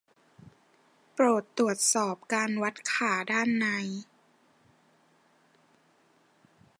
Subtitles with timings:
[1.13, 3.67] โปรดตรวจสอบการวัดขาด้านใน